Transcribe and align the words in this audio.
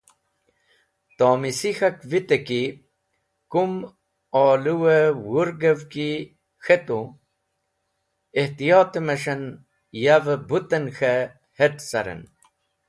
Tomsik̃hak 1.17 1.97
vite 2.11 2.37
ki 2.47 2.63
kum 3.51 3.71
olũw-e 4.45 4.99
wũrgev 5.27 5.79
kĩ 5.91 6.09
k̃hetu, 6.63 6.99
ehtiyotb 8.41 8.93
mes̃hes̃h 9.07 9.55
yav-e 10.03 10.35
bũtn 10.47 10.85
k̃he 10.97 11.15
het̃ 11.59 11.79
caren. 11.89 12.21